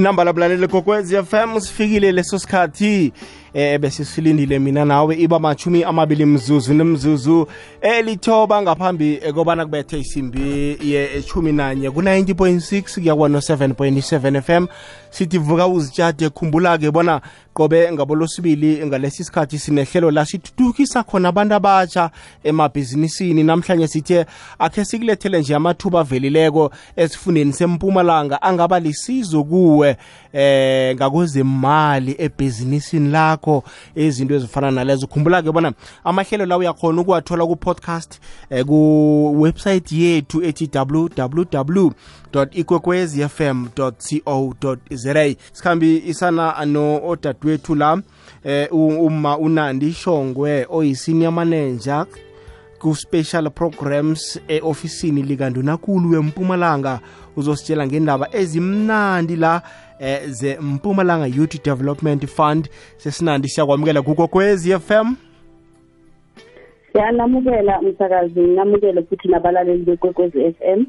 [0.00, 3.12] inamba labulaleli kokwezi FM sifikile leso sikhathi.
[3.54, 7.46] Eh bese silindile mina nawe iba machumi amabili mzuzu nemzuzu
[7.80, 11.90] elithoba ngaphambi kobana kubethe isimbi ye-chumi nanye.
[11.90, 14.66] Ku-90.6 kuya kwa-7.7 FM
[15.10, 17.20] sithi vuka uzitshade khumbula-ke bona
[17.54, 22.10] qobe ngabolosibili ngalesi sikhathi sinehlelo la sithuthukisa khona abantu abatsha
[22.44, 23.42] emabhizinisini.
[23.42, 24.26] Namhlanje sithe
[24.58, 29.96] akhe sikulethele nje amathuba avelileko esifundeni sempumalanga angaba lisizo kuwe
[30.32, 33.39] eh ngakwezemali ebhizinisini lakho.
[33.94, 35.06] Izinto ezifana nalezo.
[35.06, 35.72] Khumbula-ke bona
[36.04, 41.90] amahlelo la uyakhona ukuwathola ku-podcast eh, ku-website yethu ethi www
[42.50, 43.92] ikwekwezi fm co
[44.90, 48.02] za sikhambi isana no odadewethu la
[48.44, 52.06] eh uma unandi shongwe oyisenior manager
[52.78, 57.00] ku-special programs e-ofisini likandunakulu wempumalanga
[57.36, 59.62] uzositshela ngendaba ezimnandi la
[59.98, 65.14] eh, ze-mpumalanga youth development fund sesinandi siyakwamukela kukokwezi fm
[66.92, 70.86] siyanamukela msakazi namukele futhi nabalaleli bekwekwezi f m.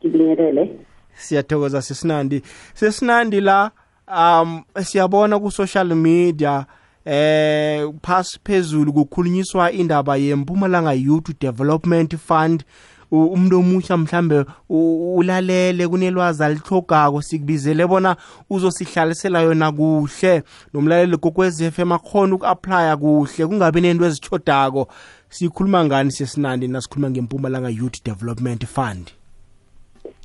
[0.00, 0.70] Ngibingelele.
[1.14, 2.42] Siyathokoza sesinandi.
[2.74, 3.70] Sesinandi la
[4.08, 6.66] um siyabona ku social media
[7.04, 12.64] eh phasi phezulu kukhulunyiswa indaba yempumalanga youth development fund.
[13.12, 18.16] Umuntu omusha mhlambe ulalele kunelwazi alithogako sikubizele bona
[18.50, 20.42] uzosihlalisela yona kuhle.
[20.74, 24.88] Nomlaleli kokwez FM akhona uku-aplya kuhle kungabi nento ezitshodako
[25.28, 29.10] sikhuluma ngani sesinandi nasikhuluma ngempumalanga youth development fund?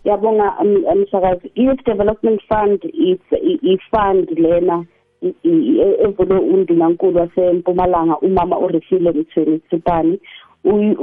[0.03, 0.53] Yabonga
[0.95, 2.79] msakazi youth development fund
[3.61, 4.85] i-fund lena
[6.03, 10.19] evule undunankulu wasempumalanga umama urefile mthweni sipani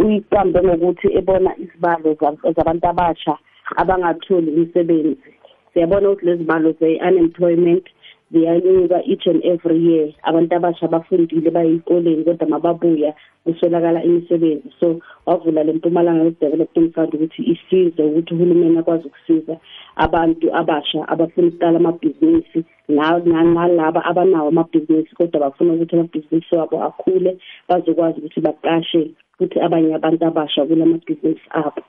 [0.03, 2.09] uyiqambe ngokuthi ebona izibalo
[2.57, 3.35] zabantu abasha
[3.81, 5.31] abangatholi umsebenzi.
[5.73, 7.87] Siyabona ukuthi lezi balo ze-unemployment
[8.33, 10.09] ziyanyuka each and every year.
[10.23, 14.73] Abantu abasha bafundile bayeyikoleni kodwa mababuya kuswelakala imisebenzi.
[14.81, 19.57] So wavula le mpumalanga development fund ukuthi isize ukuthi uhulumeni akwazi ukusiza
[19.97, 28.19] abantu abasha abafuna ukuqala amabhizinisi nalaba abanawo amabhizinisi kodwa bafuna ukuthi amabhizinisi wabo akhule bazokwazi
[28.19, 31.83] ukuthi baqashe futhi abanye abantu abasha kula mabhizinisi abo.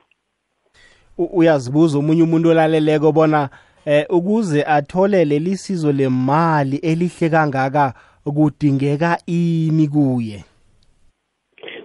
[1.18, 3.48] Uyazibuza omunye umuntu olaleleko bona
[3.86, 10.44] eh ukuze athole leli sizo lemali elihle kangaka kudingeka ini kuye?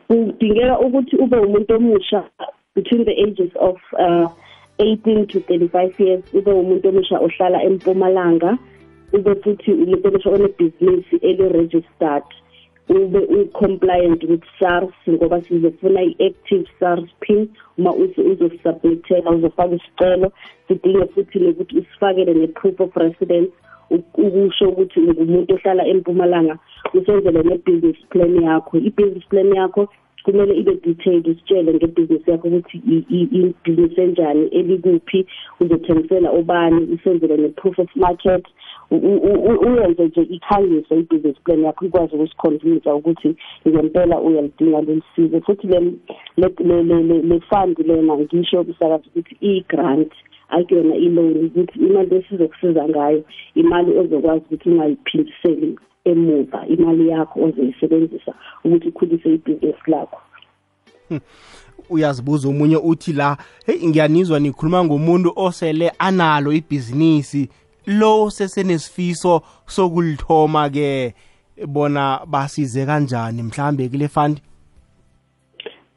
[0.08, 2.24] Kudingeka ukuthi ube umuntu omusha
[2.76, 4.32] between the ages of uh,
[4.80, 8.58] 18 to 35 years ube umuntu omusha ohlala empumalanga
[9.14, 12.24] ube futhi umuntu omusha onebhizinisi eli-registered
[12.92, 17.48] ube u-compliant with SARS ngoba sizofuna i-active SARS pin
[17.78, 20.32] uma uzosubmithela uzofaka isicelo
[20.68, 23.52] sidinge futhi nokuthi usifakele ne-proof of residence
[23.92, 26.56] ukusho ukuthi ngumuntu ohlala empumalanga
[26.94, 28.78] usenzele ne-business plan yakho.
[28.78, 29.88] I-business plan yakho
[30.24, 32.78] kumele ibe detailed usitshele ngebhizinisi yakho ukuthi
[33.10, 35.26] ibhizinisi enjani elikuphi
[35.60, 38.46] uzothengisela obani usenzele ne-proof of market
[38.92, 43.36] uyenze nje ikhangiso i-business plan yakho ikwazi ukusikhonvinsa ukuthi
[43.68, 45.42] ngempela uyalidinga leli sizo.
[45.42, 50.12] Futhi le fund lena ngisho kusakazi ukuthi iyi-grant
[50.50, 53.24] akuyona i-loan ukuthi imali esizokusiza ngayo
[53.56, 60.20] imali ozokwazi ukuthi ungayiphindiseli emuva imali yakho ozoyisebenzisa ukuthi ikhulise ibhizinisi lakho.
[61.90, 67.50] Uyazibuza omunye uthi la hey ngiyanizwa nikhuluma ngomuntu osele analo ibhizinisi
[67.86, 71.14] lo sesenesifiso sokulithoma ke
[71.68, 74.42] bona basize kanjani mhlambe kule fund?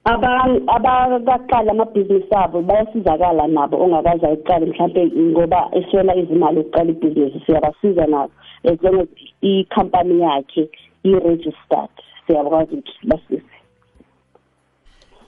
[0.04, 8.32] Abakaqala amabhizinisi abo bayasizakala nabo ongakazi ayiqale mhlampe ngoba eswela izimali ukuqala ibhizinisi siyabasiza nabo.
[8.64, 8.78] As
[9.42, 10.69] i-company yakhe
[11.04, 11.94] i-registered.
[12.26, 13.54] Siyakwazi ukuthi basize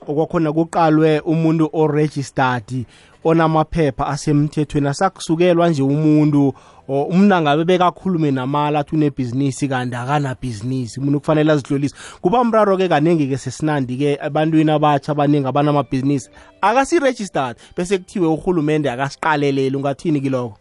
[0.07, 2.85] okwakhona kuqalwe umuntu o-registered
[3.23, 6.53] onamaphepha asemthethweni asakusukelwa nje umuntu
[6.87, 14.19] umuntu angabe bekakhulume namala athi unebhizinisi kanti akanabhizinisi umuntu kufanele azihlolise kuba mraro-ke kaningi-ke sesinandi-ke
[14.27, 16.29] ebantwini abatsha abaningi abanamabhizinisi.
[16.61, 20.57] Akasi-registered bese kuthiwe urhulumende akasiqaleleli ungathini kiloko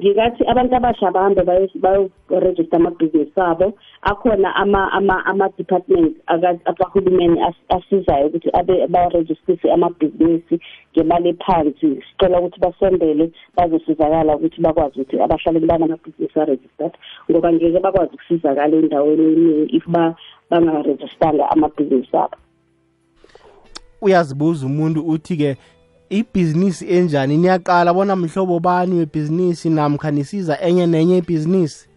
[0.00, 6.16] ngikathi abantu abasha bahambe bayoregister amabhizinisi abo akhona ama-department
[6.64, 10.60] akahulumeni asizayo ukuthi abe barejistise amabhizinisi
[10.92, 12.02] ngemali ephansi.
[12.06, 16.92] Sicela ukuthi basondele bazosizakala ukuthi bakwazi ukuthi abahlaleli banamabhizinisi aregistered
[17.30, 19.84] ngoba ngeke bakwazi ukusizakala endaweni eningi if
[20.50, 22.36] bangarejistanga amabhizinisi abo.
[24.02, 25.56] Uyazibuza umuntu uthi-ke
[26.10, 27.36] ibhizinisi enjani?
[27.36, 31.88] Niyaqala bona mhlobo bani webhizinisi namkha nisiza enye nenye ibhizinisi?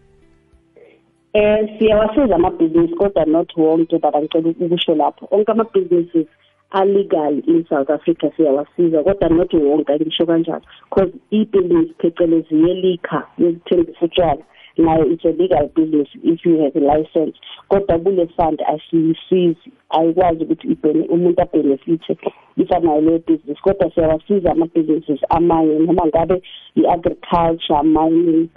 [1.32, 5.28] Eh siyawasiza amabhizinisi kodwa not wonke baba ngicela ukusho lapho.
[5.30, 6.26] Onke ama-businesses
[6.70, 10.62] alegal in South Africa siyawasiza kodwa not wonke angisho kanjalo.
[10.90, 14.42] Because i-business phecelezi yelikha yokuthengisa utshwala
[14.76, 17.36] nayo it's a legal business if you have a license.
[17.68, 22.16] Kodwa kule fund asiyisizi ayikwazi ukuthi ibhene umuntu abhenefithe
[22.56, 23.60] ifanayo leyo business.
[23.60, 26.42] Kodwa siyawasiza ama-businesses amanye noma ngabe
[26.74, 28.48] i-agriculture mining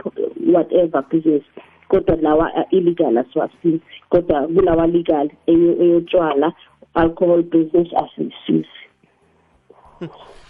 [0.53, 1.43] whatever business.
[1.87, 6.53] Kodwa lawa illegal asiwasizi kodwa kulawa legal eyotshwala
[6.93, 8.67] alcohol business asiyisizi.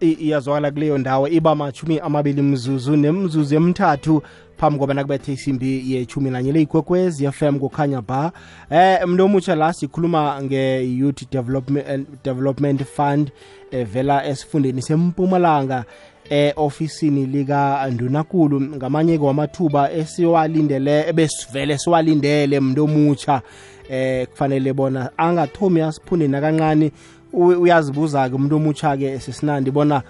[0.00, 4.22] iyazwakala kuleyo ndawo iba mashumi amabili mzuzu nemzuzu emthathu
[4.56, 8.32] phambi kobana kubethe isimbi yechumi nanye f fm kukhanya ba
[8.70, 13.30] eh mntu omutsha la sikhuluma nge-youth development, development fund
[13.70, 15.84] evela esifundeni sempumalanga
[16.30, 23.42] e-ofisini lika-ndunakulu ngamanye kwamathuba esiwalindele ebesivele siwalindele mntu omutsha
[23.90, 26.92] eh kufanele bona angathomi asiphunde nakancane
[27.32, 30.02] uyazibuza-ke umuntu omutsha-ke sesinandi bona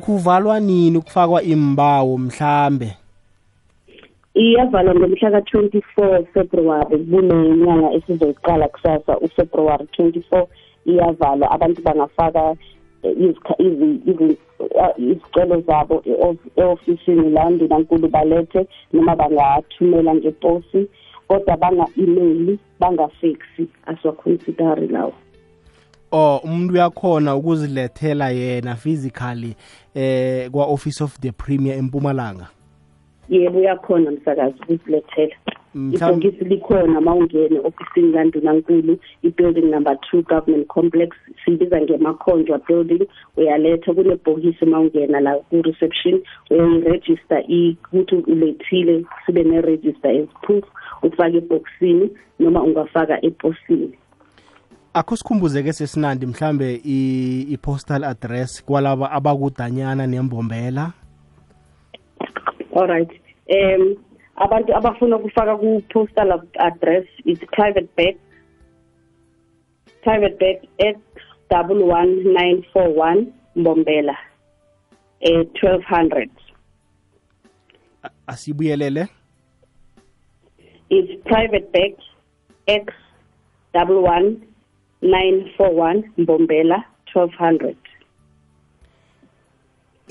[0.00, 2.96] kuvalwa nini kufakwa imbawo mhlambe?
[4.34, 9.18] Iyavalwa ngomhla ka-24 february kunenyanga esizoyiqala kusasa.
[9.18, 10.46] Ufebruary 24
[10.86, 11.50] iyavalwa.
[11.50, 12.56] Abantu bangafaka
[14.98, 16.02] izicelo zabo
[16.56, 20.88] e-ofisini la ndunankulu balethe noma bangathumela ngeposi
[21.28, 23.68] kodwa banga-emaili bangafeksi.
[23.86, 25.12] Asiwaconsidari lawo.
[26.12, 29.56] Oh umuntu uyakhona ukuzilethela yena physically
[29.94, 32.48] eh kwa office of the premier empumalanga?
[33.28, 35.36] Yebo uyakhona msakazi ukuzilethela.
[35.76, 41.10] Ibhokisi likhona ma ungene ofisini kandunankulu i-building number two government complex
[41.44, 43.06] sibiza ngemakhonjwa building
[43.36, 47.44] uyaletha kunebhokisi ma ungena la ku-reception uyayiregister
[47.92, 50.64] ukuthi ulethile sibe ne-register as proof
[51.02, 53.92] ufake ebhokisini noma ungafaka eposini
[54.96, 60.92] akho sikhumbuzeke sesinandi mhlambe i-postal address kwalaba abakudanyana nembombela?
[62.76, 63.10] Alright
[63.50, 63.96] um
[64.36, 68.16] abantu abafuna ukufaka ku-postal address is private bag
[70.02, 70.98] private bag x
[71.50, 74.16] double one nine four one mbombela
[75.20, 76.30] eh twelve hundred.
[78.26, 79.08] Asibuyelele?
[80.88, 81.96] Is private bag
[82.66, 82.94] x
[83.74, 84.40] double one
[85.02, 86.84] 941 Mbombela
[87.14, 87.74] 1200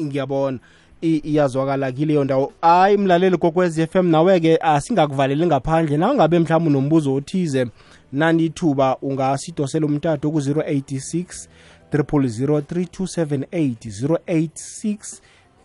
[0.02, 0.60] ngiyabona.
[1.02, 2.54] Iyazwakala kileyo ndawo.
[2.62, 5.98] Hayi mlaleli kokwez FM nawe-ke asingakuvaleli ngaphandle.
[5.98, 7.68] Na ungabe mhlawumbe unombuzo othize
[8.12, 11.48] nanithuba ungasidosela umtato ku-086
[11.94, 15.22] 0003278 086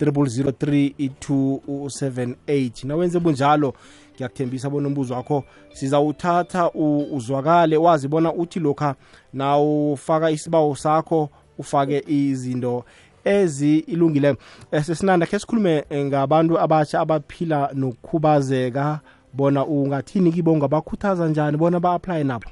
[0.06, 3.74] 003278 nawenze bunjalo
[4.14, 6.70] ngiyakuthembisa bona umbuzo wakho sizawuthatha
[7.12, 8.94] uzwakale wazi bona uthi lokha
[9.32, 12.84] nawufaka isibawo sakho ufake izinto
[13.24, 14.36] ezilungileyo
[14.82, 19.00] sesinanda khe sikhulume ngabantu abatsha abaphila nokukhubazeka
[19.32, 22.46] bona ungathini kibo ungabakhuthaza njani bona ba-aplaye nabo?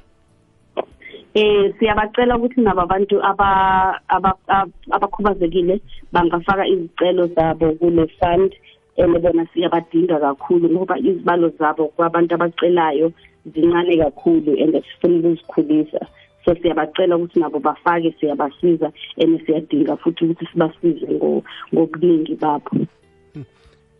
[1.39, 3.15] Eh siyabacela ukuthi nabo abantu
[4.95, 5.75] abakhubazekile
[6.13, 8.51] bangafaka izicelo zabo kule fund
[8.97, 13.07] and bona siyabadinga kakhulu ngoba izibalo zabo kwabantu abacelayo
[13.51, 16.01] zincane kakhulu and sifuna ukuzikhulisa.
[16.43, 21.07] So siyabacela ukuthi nabo bafake siyabasiza and siyadinga futhi ukuthi sibasize
[21.73, 22.71] ngobuningi babo.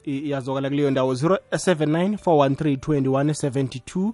[0.04, 4.12] Iyazokala kuleyo ndawo 079 413 2172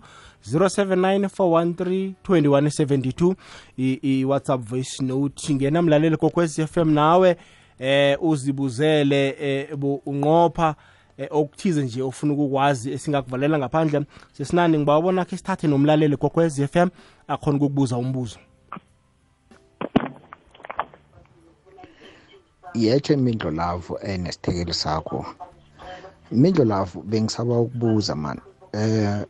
[0.54, 3.36] 079 413 2172
[3.78, 7.38] i-whatsapp voice note ngena mlaleli kokwez FM nawe
[7.80, 10.76] eh uzibuzele eh unqopha
[11.30, 14.06] okuthize nje ofuna ukukwazi esingakuvalela ngaphandle.
[14.34, 16.90] Sesinani ngibawabona khe sithathe nomlaleli kokwez FM
[17.28, 18.40] akhona ukukubuza umbuzo.
[22.74, 25.26] Yetshe mindlo lavo enesithekeli sakho.
[26.32, 28.42] Mindlo lavo bengisaba ukubuza mani
[28.74, 29.26] eh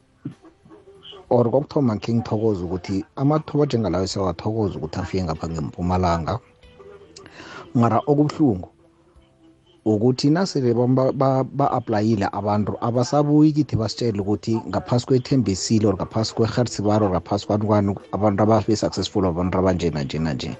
[1.29, 6.39] or kokuthoma ngithokoza ukuthi amathuba njengalayo siyawathokoza ukuthi afike ngapha ngempumalanga.
[7.75, 8.69] Mara okubuhlungu
[9.85, 10.73] ukuthi nasele
[11.59, 18.43] ba-aplayile abantu abasabuyi kithi basitshele ukuthi ngaphasi kwethembisile or ngaphasi kwehertsibaro or ngaphasi kwani abantu
[18.43, 20.57] ababe-successful abantu abanjena nanje nje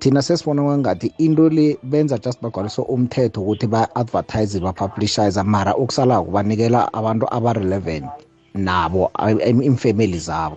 [0.00, 6.88] thina sesibona kwangathi into le benza just bagcwalisa umthetho ukuthi ba-advertise bapublishize mara okusalako banikela
[6.92, 8.08] abantu aba-relevant
[8.54, 9.10] nabo
[9.44, 10.56] imfamily zabo.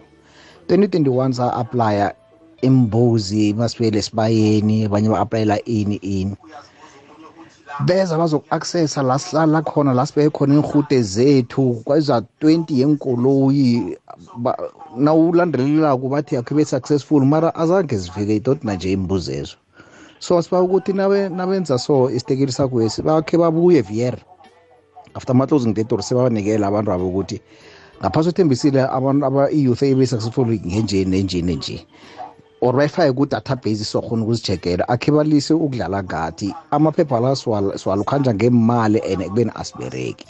[0.68, 2.16] 2021 sa-aplya
[2.62, 6.36] imbuzi masibele sibayeni abanye ba-aplayela ini ini.
[7.80, 13.98] Beza bazoku-accessa la sihlala khona la sibeke khona iinhude zethu kweza 20 yenkoloyi
[14.98, 19.56] nawulandelelako bathi akhe be-successful mara azange zifike idodina nje imbuzi ezo
[20.20, 24.18] so siba ukuthi nabenza so isitekeli sakwesi bakhe babuye vier
[25.14, 27.42] after ama-closing date or sebabanikela abantu abo ukuthi
[28.02, 31.86] ngaphasi uthembisile abantu i-youth ebe-successful ngenje nenje nenje
[32.64, 39.52] or bayifake ku-database sokhona ukuzijekela akhe balise ukudlala ngathi amaphepha la siwalukhanja ngemali and ekubeni
[39.56, 40.28] asibereki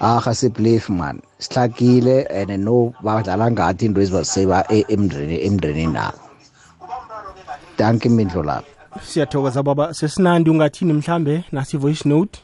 [0.00, 1.22] aha sibelief man.
[1.38, 6.18] Sihlakile and no badlala ngathi into ezibaseba emndrenini nabo
[7.78, 8.70] danke imindlo lapho
[9.02, 9.94] siyathokoza baba.
[9.94, 11.44] Sesinandi ungathini mhlambe?
[11.52, 12.40] Nasi voice note?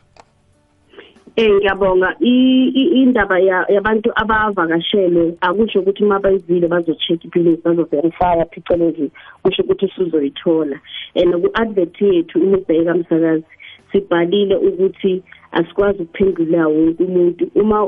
[1.37, 2.17] Eh ngiyabonga.
[2.21, 9.11] Indaba yabantu abavakashele akusho ukuthi uma bayizile bazo-check iphilisi bazo-verifya phecelezi
[9.43, 10.77] kusho ukuthi usuzoyithola
[11.15, 13.45] and ku-advert yethu imibheka msakazi
[13.93, 17.51] sibhalile ukuthi asikwazi ukuphendula wonke umuntu.
[17.55, 17.85] Uma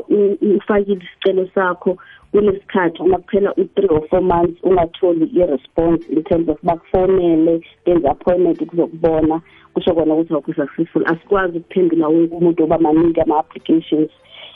[0.56, 1.96] ufakile isicelo sakho
[2.34, 8.66] kunesikhathi uma kuphela u-three or four months ungatholi i-response in terms of bakufonele benze appointment
[8.66, 9.40] kuzokubona
[9.74, 11.02] kusho kona ukuthi awukho successful.
[11.06, 14.10] Asikwazi ukuphendula wonke umuntu oba maningi ama-applications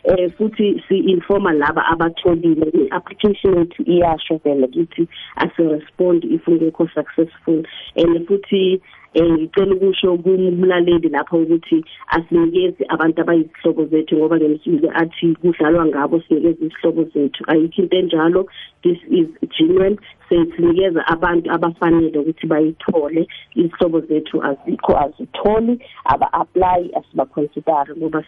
[0.05, 7.63] eh futhi si-informa laba abatholile i-application yethu iyasho vele ukuthi asirespond if ungekho successful.
[7.97, 8.81] And futhi
[9.15, 16.21] eh ngicela ukusho kumlaleli lapha ukuthi asinikezi abantu abayizihlobo zethu ngoba ngemsuku athi kudlalwa ngabo
[16.21, 17.45] sinikeze izihlobo zethu.
[17.49, 18.47] Ayikho into enjalo.
[18.83, 19.29] This is
[19.59, 19.99] genuine.
[20.29, 23.29] Sesinikeza abantu abafanele ukuthi bayithole.
[23.55, 28.25] Izihlobo zethu azikho azitholi aba-apply asibaconsidari ngoba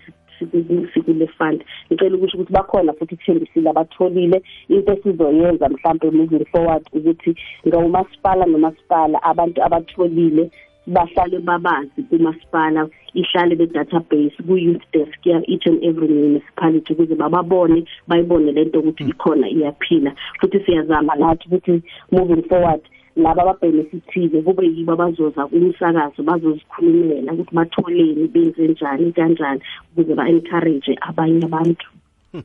[0.94, 7.34] sikule fund ngicela ukusho ukuthi bakhona futhi kuthembisile abatholile into esizoyenza mhlawumbe moving forward ukuthi
[7.68, 10.50] ngawumasipala nomasipala abantu abatholile
[10.86, 18.52] bahlale babazi kumasipala ihlale be-database ku-youth desk ya each and every municipality ukuze bababone bayibone
[18.52, 20.12] lento ukuthi ikhona iyaphila.
[20.40, 21.82] Futhi siyazama nathi ukuthi
[22.12, 22.80] moving forward
[23.22, 29.60] laba ababhenefithile kube yibo abazoza kumsakazo bazozikhulumela ukuthi batholeni benzenjani kanjani
[29.92, 31.86] ukuze ba-encourage abanye abantu.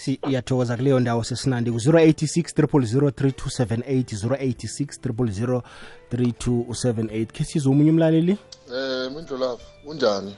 [0.00, 1.70] Siyathokoza kuleyo ndawo sesinandi.
[1.70, 4.98] Ku-086 3278 086
[6.08, 8.32] 3278 khe sizwe omunye umlaleli?
[8.32, 10.34] Eh mindlulavu unjani?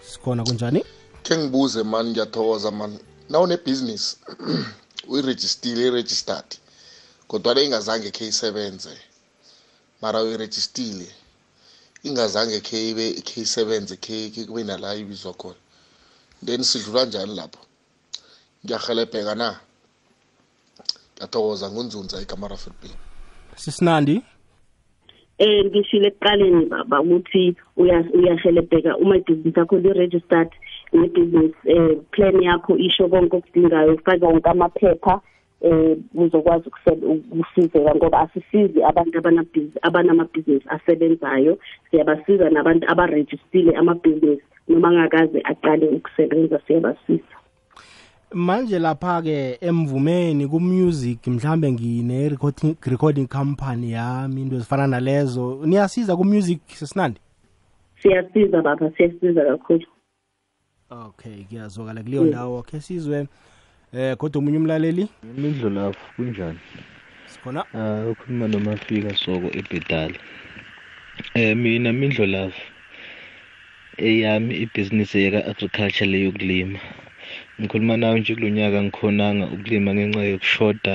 [0.00, 0.84] Sikhona kunjani?
[1.22, 2.98] Khe ngibuze mani ngiyathokoza mani
[3.30, 4.16] nawunebhizinisi
[5.10, 6.50] uyirejistile i-registered
[7.28, 8.94] kodwa ingazange khe isebenze
[10.02, 11.08] mara uyirejistile
[12.02, 15.60] ingazange khe ibe khe isebenze khe kube nala ibizwa khona.
[16.44, 17.60] Then sidlula njani lapho?
[18.64, 19.60] Ngiyahelebheka na?
[21.14, 22.94] Ngiyathokoza ngunzunza ikamara football
[23.58, 24.22] sisinandi?
[25.38, 30.50] Eh ngishile ekuqaleni baba ukuthi uyahelebheka uma ibhizinisi yakho li-registered
[30.92, 35.20] ne-business eh plan yakho isho konke okudingayo ufake wonke amaphepha.
[35.60, 36.70] Eh uzokwazi
[37.30, 39.18] ukusizeka ngoba asisizi abantu
[39.82, 41.58] abanamabhizinisi asebenzayo.
[41.90, 44.42] Siyabasiza nabantu abarejistile amabhizinisi.
[44.68, 47.34] Noma angakaze aqale ukusebenza siyabasiza.
[48.34, 56.16] Manje lapha ke emvumeni ku-music mhlambe ngine recording recording company yami into ezifana nalezo niyasiza
[56.16, 57.20] ku-music sesinandi?
[58.02, 59.86] Siyasiza baba siyasiza kakhulu.
[60.90, 63.26] Okay kuyazwakala kuleyo ndawo khe sizwe
[63.92, 65.08] eh kodwa omunye umlaleli?
[65.24, 66.60] Imidlo lapho kunjani?
[67.26, 67.64] Sikhona?
[67.74, 70.18] Ah ukhuluma nomafika soko ebhedala.
[71.34, 72.60] Eh mina mindlo lapho
[73.96, 76.78] eyami ibhizinisi yeka agriculture leyokulima
[77.60, 80.94] ngikhuluma nawe nje kulonyaka ngikhonanga ukulima ngenxa yokushoda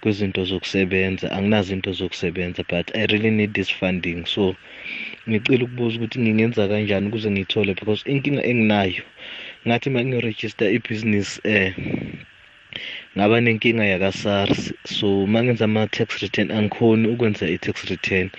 [0.00, 1.26] kwezinto zokusebenza.
[1.32, 4.26] Anginazo into zokusebenza but i really need this funding.
[4.26, 4.54] So
[5.28, 9.02] ngicela ukubuza ukuthi ngingenza kanjani ukuze ngiyithole because inkinga enginayo
[9.66, 11.74] ngathi uma ngiregister ibhizinisi eh
[13.16, 14.72] ngaba nenkinga yaka-SARS.
[14.84, 18.30] So uma ngenza ama-tax return angikhoni ukwenza i-tax return.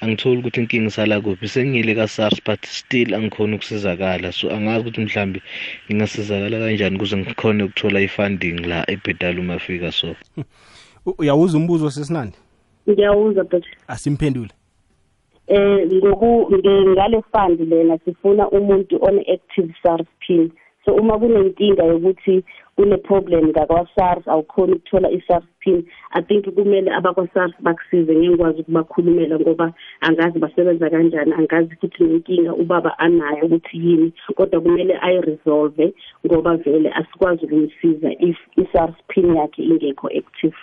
[0.00, 1.48] Angitholi ukuthi inkinga isala kuphi.
[1.48, 4.32] Sengiyile ka-SARS but still angikhoni ukusizakala.
[4.32, 5.42] So angazi ukuthi mhlambe
[5.86, 10.16] ngingasizakala kanjani ukuze ngikhone ukuthola i-funding la ebhedala uma fika so.
[11.18, 12.36] Uyawuza umbuzo sesinandi?
[12.88, 14.50] Ngiyawuza but asimphendule.
[15.46, 16.50] Eh ngoku
[16.92, 20.50] ngale fund lena sifuna umuntu one-active SARS pin.
[20.84, 22.44] So uma kunenkinga yokuthi
[22.76, 29.72] kune problem ngakwa-SARS awukhoni ukuthola i-SARS pin i think kumele abakwa-SARS bakusize ngengikwazi ukubakhulumela ngoba
[30.00, 35.94] angazi basebenza kanjani angazi futhi nenkinga ubaba anayo ukuthi yini kodwa kumele ayiresolve
[36.26, 40.56] ngoba vele asikwazi ukumsiza if i-SARS pin yakhe ingekho active.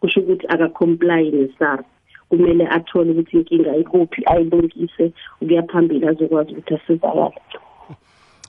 [0.00, 1.84] Kusho ukuthi akacomply ne-SARS
[2.32, 7.34] kumele athole ukuthi inkinga ikuphi ayilungise ukuya phambili azokwazi ukuthi asizakale.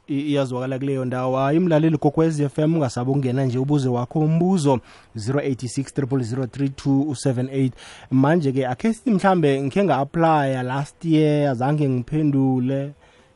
[0.08, 1.38] I- iyazwakala kuleyo ndawo.
[1.38, 4.80] Hayi mlaleli kokwez FM ungasabe ungena nje ubuze wakho umbuzo
[5.16, 7.72] 086
[8.12, 12.92] manje ke akhe sithi mhlambe ngikhe nga-aplya last year azange ngiphendule.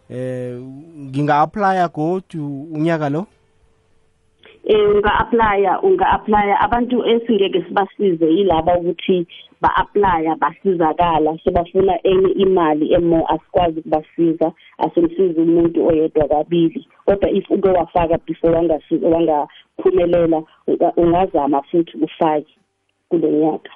[0.10, 0.58] Eh
[1.00, 3.26] nginga-aplya godu unyaka lo?
[4.66, 9.28] Eh unga-aplya unga-aplya abantu esingeke sibasize yilaba ukuthi
[9.62, 16.88] ba-aplya basizakala sebafuna enye imali emo asikwazi ukubasiza asimsizi umuntu oyedwa kabili.
[17.06, 22.58] Kodwa if uke wafaka before wangasi- wangaphumelela unga- ungazama futhi ufake
[23.10, 23.70] kulo nyaka.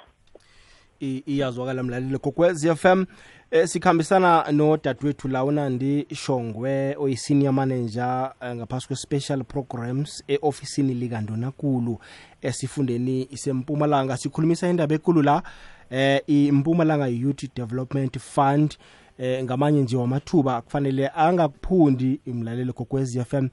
[1.02, 3.06] I- iyazwakala mlaleli kokwez FM
[3.51, 12.00] eh, sikhambisana nodadewethu la unandi shongwe oyi-senior manager eh, ngaphasi kwe-special programs e-ofisini likandonakulu
[12.41, 14.17] esifundeni isempumalanga.
[14.17, 15.43] Sikhulumisa indaba ekulu la
[15.89, 18.75] eh impumalanga youth development fund
[19.17, 23.48] eh ngamanye nje wamathuba kufanele angakuphundi imlaleli kokwez FM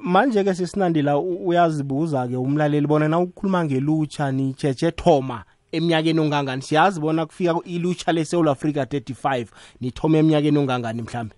[0.00, 5.44] manje ke sesinandi la u- uyazibuza ke umlaleli bona na ukukhuluma ngelutsha ni cheche thoma
[5.72, 6.62] eminyakeni ongangani?
[6.62, 9.46] Siyazi bona kufika ilutsha leSouth Africa 35
[9.80, 11.34] nithoma eminyakeni ongangani mhlambe?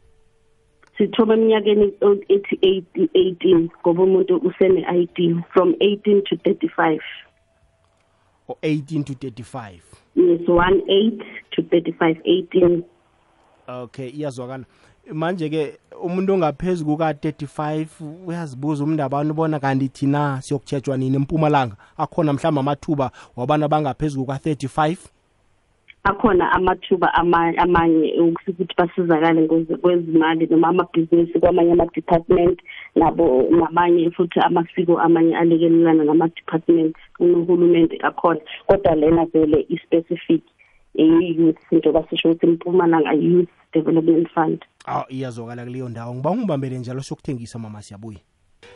[0.99, 1.93] Sithoma eminyakeni
[2.29, 7.01] ethi 18 ngoba umuntu usene-id from 18 to 35
[8.49, 9.81] o 18 to 35
[10.15, 12.83] yes 18 to 35 18
[13.69, 14.65] okay iyazwakala.
[15.13, 17.87] Manje ke umuntu ongaphezulu kuka 35
[18.27, 21.77] uyazibuza umntu abantu bona kanti thina siyokutshejwa nini empumalanga?
[21.99, 24.97] Akhona mhlawumbe amathuba wabantu abangaphezulu kuka 35
[26.05, 32.59] akhona amathuba ama- amanye ukuthi basizakale ngoze- kwezimali noma amabhizinisi kwamanye ama-department
[32.97, 38.41] nabo namanye futhi amasiko amanye alekelelana nama-department unohulumente akhona.
[38.67, 40.43] Kodwa lena vele i-specific
[40.99, 44.65] iyi-youth njengoba sisho ukuthi impumalanga youth development fund.
[44.85, 46.15] Aw iyazwakala kuleyo ndawo.
[46.15, 48.19] Ngiba ungibambele njalo sokuthengisa mama siyabuya.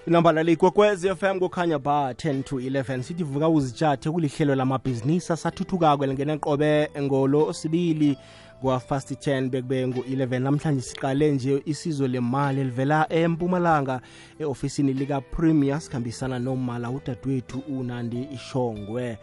[0.06, 6.04] Inamba lale kwekwez fm kukhanya ba 10 to 11 sithi vuka uzitshathe kulihlelo lamabhizinisi asathuthukako
[6.04, 8.18] elingena qobe ngolo sibili
[8.60, 14.00] kwa-fast 10 bekube ngu-11 namhlanje siqale nje isizo lemali elivela empumalanga
[14.38, 19.18] e-ofisini lika-premier sikhambisana nomala udadewethu unandi ishongwe.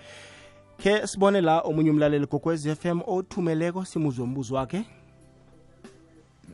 [0.77, 4.85] Khe sibone la omunye umlaleli kokwez fm othumeleko simuzwe umbuzo wakhe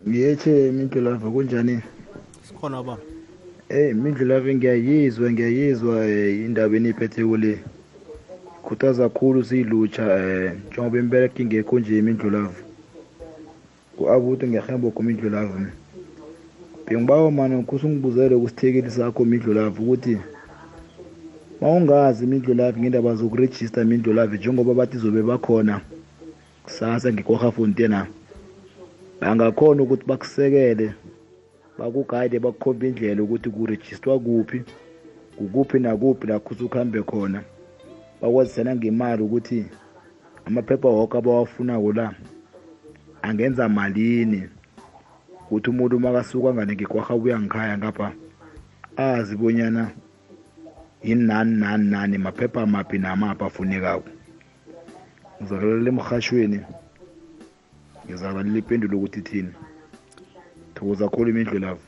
[0.08, 1.82] ngiyethe mindlulava kunjani?
[2.48, 2.98] Sikhona baba.
[3.70, 7.60] Eyi mindlulava ngiyayizwa ngiyayizwa um indaba eniyiphethe kule.
[8.64, 12.60] Khuthaza kakhulu siyilutsha um njengoba imbereka ingekho nje imindlulava
[14.00, 15.60] ku-abuti ngiyahamba kho mindlulava
[16.86, 20.18] bengibawa mani ngikhusa ungibuzele kusithekeli sakho mindlulava ukuthi
[21.62, 25.82] ma ungazi imindlulavi ngendaba zokurejista imindlulavi njengoba bathi zobe bakhona
[26.64, 28.08] kusasa ngekwahafontena
[29.20, 30.94] bangakhona ukuthi bakusekele
[31.80, 34.64] bakugayide bakukhomba indlela ukuthi kurejistwa kuphi
[35.38, 37.44] kukuphi nakuphi lakho usukuhambe khona.
[38.22, 39.66] Bakwazisana ngemali ukuthi
[40.46, 42.14] amaphepha wonke abawafunako la
[43.22, 44.44] angenza malini?
[45.46, 48.12] Ukuthi umuntu makasuka ngane ngekwarha buya ngikhaya ngapha
[48.98, 49.92] azi bonyana
[51.04, 54.10] yini nani nani nani maphepha maphi namaphi afunekako.
[55.42, 56.60] Ngizakulalela emrhashweni
[58.10, 59.54] ngizakulalela ipendulo ukuthi thini
[60.74, 61.80] thokoza khulu imindlu lavo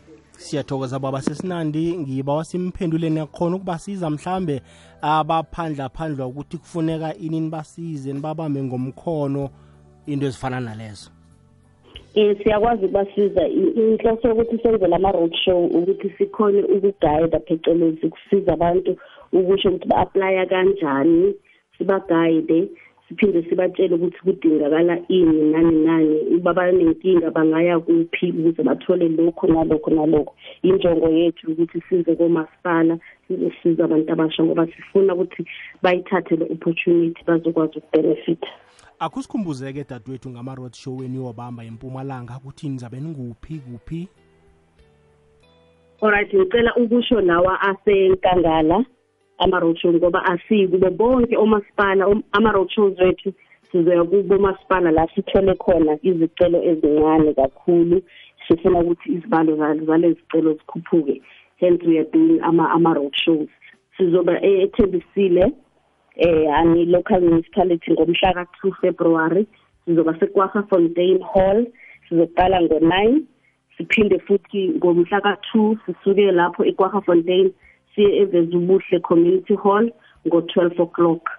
[0.42, 1.98] siyathokoza baba sesinandi.
[1.98, 4.62] Ngiba simphenduleni yakhona ukubasiza mhlambe
[5.02, 9.50] abaphandla phandla ukuthi kufuneka ini nibasize nibabambe ngomkhono
[10.08, 11.10] into ezifana nalezo.
[12.16, 13.48] Um siyakwazi ukubasiza.
[13.48, 18.98] I- inhloso yokuthi senze lama-road show ukuthi sikhone ukugayida phecelezi kusiza abantu
[19.34, 21.34] ukusho ukuthi ba-aplya kanjani
[21.78, 22.70] sibagayide
[23.12, 26.20] siphinde sibatshele ukuthi kudingakala ini nani nani.
[26.38, 30.36] Uba banenkinga bangaya kuphi ukuze bathole lokho nalokho nalokho.
[30.64, 32.98] Injongo yethu ukuthi size komasipala
[33.28, 35.46] sizosiza abantu abasha ngoba sifuna ukuthi
[35.82, 38.48] bayithathe le opportunity bazokwazi ukubenefitha.
[39.00, 44.08] Akusikhumbuzeke dadewethu ngama-road show weniyobamba empumalanga ukuthi nizabe ninguphi kuphi?
[46.02, 48.86] Alright ngicela ukusho lawa asenkangala
[49.44, 53.34] ama-road show ngoba asiyi kubo bonke omasipala om- ama-road shows wethu
[53.72, 58.02] sizoya kubo masipala la sithole khona izicelo ezincane kakhulu
[58.48, 61.22] sifuna ukuthi izibalo za- zalezi zicelo zikhuphuke.
[61.58, 63.50] Hence we are doing ama- ama-road shows
[63.98, 65.52] sizoba e- ethembisile
[66.16, 69.46] eh ani local municipality ngomhla ka-2 february.
[69.86, 71.66] Sizoba sekwaha fontaine hall
[72.10, 73.22] sizoqala ngo-9
[73.78, 77.52] siphinde futhi ngomhla ka-2 sisuke lapho ekwaha fontaine
[77.96, 79.92] siye evezubuhle community hall
[80.28, 81.30] ngo-12 o'clock.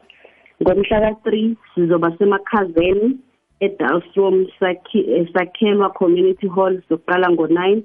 [0.63, 3.17] Ngomhla ka-3 sizoba semakhazeni
[3.61, 7.83] eDalstrom sakhi- eh, sakhelwa community hall sokuqala ngo-9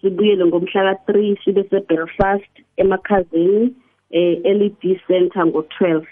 [0.00, 3.74] sibuyele ngomhla ka-3 sibe sebelfast emakhazeni
[4.10, 4.76] eh, led
[5.08, 6.04] center ngo-12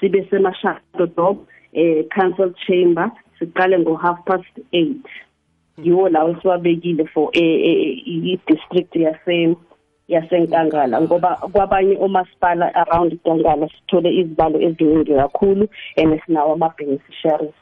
[0.00, 4.94] sibe semashadodop eh, council chamber siqale ngo-half past 8
[5.82, 9.56] yiwo lawo siwabekile for eh, eh, i-district yase
[10.08, 17.54] yasenkangala ngoba kwabanye omasipala around inkangala sithole izibalo eziningi kakhulu and sinawo ama-beneficiaries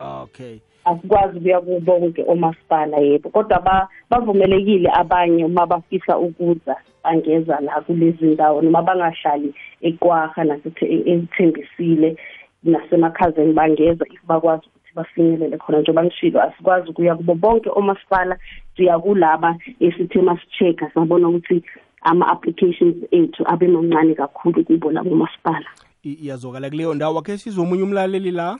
[0.00, 0.58] okay.
[0.84, 8.26] Asikwazi ukuya kubonke omasipala yebo kodwa ba- bavumelekile abanye uma bafisa ukuza bangeza la kulezi
[8.26, 12.16] ndawo noma bangahlali ekwaha nasethembisile
[12.64, 18.38] nasemakhazeni bangeza if bakwazi ukuthi bafinyelele khona njengoba ngishilo asikwazi ukuya kubo bonke omasipala
[18.76, 21.62] siya kulaba esithe masi-check-a sabona ukuthi
[22.02, 25.66] ama-applications ethu abe mancane kakhulu kubo labo masipala.
[26.04, 27.18] I- iyazwakala kuleyo ndawo.
[27.18, 28.58] Akhe sizomunye umlaleli la?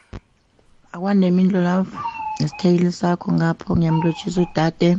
[0.92, 1.86] Akwanemindlo lavo
[2.40, 4.98] nesithekeli sakho ngapho ngiyamlotshisa udade.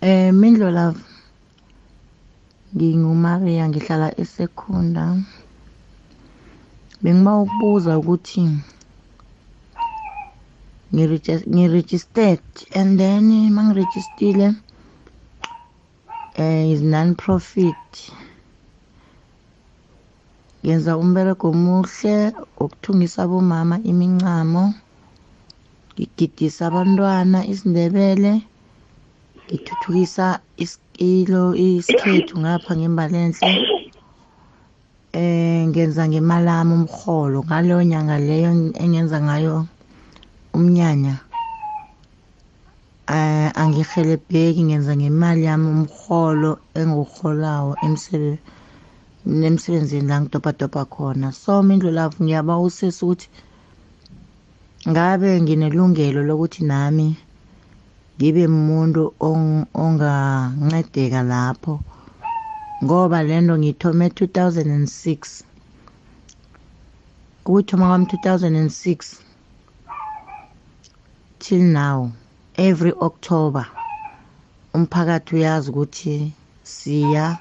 [0.00, 0.98] Eh mindlo lavo
[2.76, 5.16] ngingumaria ngihlala esekunda
[7.02, 8.77] bengiba ukubuza ukuthi ngiregis-
[10.92, 12.42] ngiregistered.
[12.74, 13.24] And then
[13.56, 14.56] mangirejistile
[16.36, 17.76] eh is non profit
[20.64, 22.16] ngenza umberego omuhle
[22.58, 24.64] wokuthungisa abomama imincamo
[25.94, 28.32] ngigidisa abantwana isindebele
[29.46, 30.26] ngithuthukisa
[30.62, 33.52] isikilo isikhethu ngapha ngembalenhle.
[35.12, 38.50] Eh ngenza ngemalami umholo ngaleyo nyanga leyo
[38.82, 39.56] engenza ngayo
[40.58, 41.14] umnyanya
[43.62, 47.72] angihelebheki ngenza ngemali yami umholo engiwuholawo
[49.46, 51.28] emsebenzini la ngidobhadobha khona.
[51.32, 53.28] So mindlu lapho ngiyaba usesi ukuthi
[54.90, 57.08] ngabe nginelungelo lokuthi nami
[58.16, 61.74] ngibe umuntu ong- ongancedeka lapho
[62.84, 65.42] ngoba lento ngithome 2006
[67.46, 69.27] ukuthoma kwami 2006
[71.38, 72.10] till now
[72.56, 73.66] every october
[74.74, 77.38] umphakathi uyazi ukuthi siya.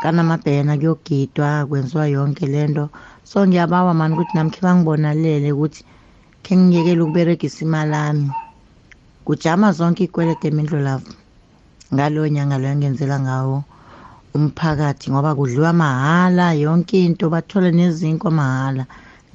[0.00, 2.90] Kanamabhena kuyogidwa kwenziwa yonke lento
[3.24, 5.82] so ngiyabawa mani ukuthi nami khe bangibonalele ukuthi
[6.44, 8.30] khe ngiyekele ukuberegisa imali ami
[9.24, 11.10] kujama zonke ikwelete emindlo lavo
[11.94, 13.64] ngaloyo nyanga loyo ngenzela ngawo
[14.34, 18.84] umphakathi ngoba kudliwa mahhala yonke into bathola nezinkwa mahhala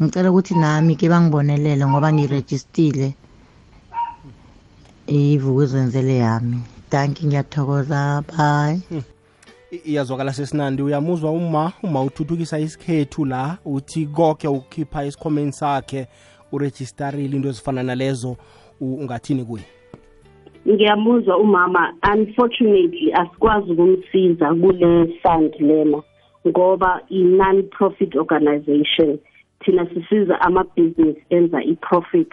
[0.02, 3.08] ngicela ukuthi nami ke bangibonelele ngoba ngirejistile.
[5.12, 6.58] Ivukuzenzele yami.
[6.92, 8.24] Danki ngiyathokoza.
[8.38, 8.82] Bye.
[9.72, 10.82] I- iyazwakala sesinandi.
[10.84, 16.08] Uyamuzwa uma uma uthuthukisa isikhethu la uthi konke ukukhipha esikhomeni sakhe
[16.52, 18.36] urejistarile into ezifana nalezo
[18.82, 19.64] u- ungathini kuye?
[20.68, 21.94] Ngiyamuzwa umama.
[22.14, 26.02] Unfortunately asikwazi ukumsiza kule fund lena
[26.48, 29.20] ngoba i-non-profit organization.
[29.66, 32.28] Thina sisiza ama-business enza i-profit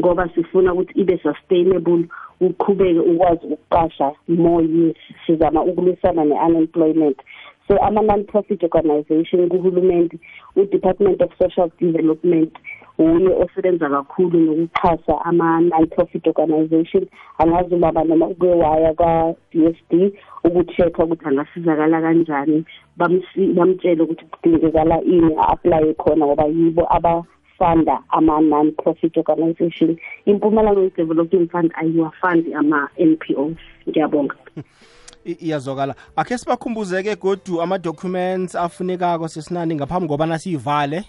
[0.00, 2.04] ngoba sifuna ukuthi ibe sustainable.
[2.40, 7.16] Uqhubeke ukwazi ukuqasha more youth sizama ukulwisana ne-unemployment.
[7.68, 10.18] So ama-non-profit organization kuhulumenti
[10.56, 12.52] u-department of social development
[12.98, 17.06] uye osebenza kakhulu nokuxhasa ama-non-profit organization.
[17.38, 20.12] Angazi ubaba noma ukwewaya kwa-d s d
[20.44, 22.64] uku-check-a ukuthi angasizakala kanjani.
[22.98, 26.86] Bamsi- bamtshele ukuthi kudingekala ini a-aplaye khona ngoba yibo
[27.58, 29.98] abafanda ama-non-profit organization.
[30.26, 33.56] Impumalanga youth development fund ayiwafandi ama-n p os.
[33.88, 34.34] Ngiyabonga.
[35.24, 35.94] Iyazwakala.
[36.16, 41.04] Akhe sibakhumbuzeke godu ama-documents afunekako sesinani ngaphambi kobana siyivale?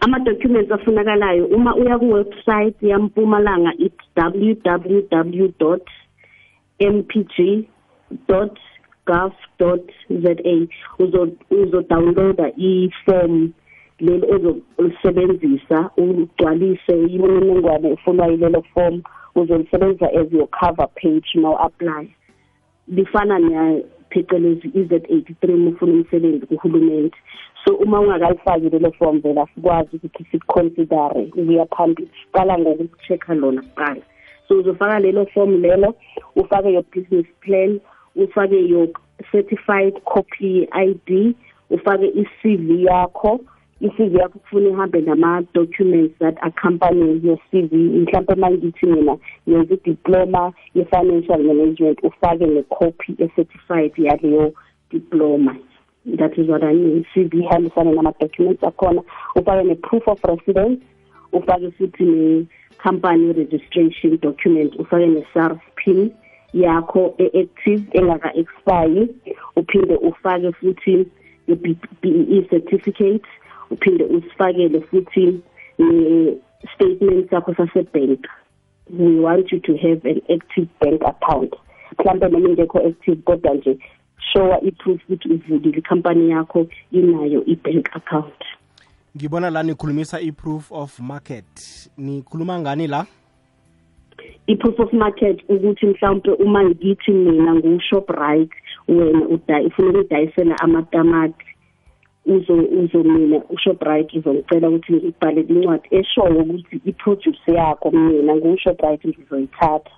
[0.00, 5.76] Ama-documents afunakalayo uma uya ku-website yampumalanga it's www
[6.80, 7.68] mpg
[8.28, 9.32] gov
[10.10, 13.52] za uzodownloada i-form
[14.00, 19.02] leli ozolisebenzisa ugcwalise imininingwane efunwa yilelo form
[19.34, 22.08] uzolisebenzisa as your cover page ma u-apply.
[22.88, 27.10] Lifana ne phecelezi i-z83 uma ufuna umsebenzi kuhulumeni.
[27.64, 34.02] So uma ungakalifaki lelo form vele asikwazi ukuthi sikuconsidere ukuya phambili siqala ngokucheck-a lona kuqala.
[34.48, 35.94] So uzofaka lelo form lelo
[36.36, 37.80] ufake your business plan
[38.16, 38.88] ufake your
[39.32, 41.34] certified copy i-d
[41.70, 43.40] ufake i-cv yakho
[43.80, 49.16] i-cv yakho kufuna ihambe nama-documents that accompany your cv mhlawumpe uma ngithi mina
[49.46, 54.52] yenza i-diploma ye-financial management ufake necopy e-certified yaleyo
[54.90, 55.56] diploma.
[56.06, 57.04] That is what I mean.
[57.14, 59.02] CV ihambisana nama-documents akhona
[59.36, 60.82] ufake ne-proof of residence
[61.32, 66.10] ufake futhi ne-company registration document ufake ne-sars pin
[66.54, 69.08] yakho e-active engaka-expire.
[69.56, 71.06] Uphinde ufake futhi
[71.48, 73.26] i-BEE certificate
[73.70, 75.40] uphinde usifakele futhi
[75.78, 78.26] ne-statement sakho sase-bank
[78.98, 81.54] we want you to have an active bank account.
[81.98, 83.78] Mhlawumbe noma ingekho active kodwa nje
[84.32, 88.44] showa i-proof ukuthi uvulile ikhampani yakho inayo i-bank account.
[89.16, 91.90] Ngibona la nikhulumisa i-proof of market.
[91.98, 93.06] Nikhuluma ngani la?
[94.46, 98.54] I-proof of market ukuthi mhlawumbe uma ngithi mina ngu-shoprite
[98.88, 99.26] wena
[99.66, 101.46] ufuna ukudayisela amatamati
[102.26, 109.90] uzo uzo mina ushoprite uzongicela ukuthi ngibhale incwadi eshoyo ukuthi i-produce yakho mina ngu-shoprite ngizoyithatha.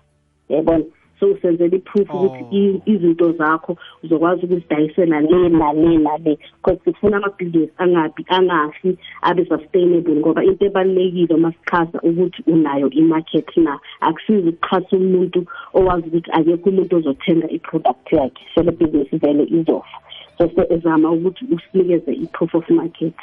[0.49, 0.85] Yabona
[1.23, 8.25] so usenzela i-proof ukuthi izinto zakho uzokwazi ukuzidayisela le nale nale because sifuna amabhizinisi angabi
[8.29, 13.79] angafi abe sustainable ngoba into ebalulekile uma sichaza ukuthi unayo i-market na.
[14.01, 19.99] Akusizi ukuxhasa umuntu owazi ukuthi akekho umuntu ozothenga i-product yakhe so le bhizinisi vele izofa.
[20.47, 23.15] Bese ezama ukuthi usinikeze i-proof of market.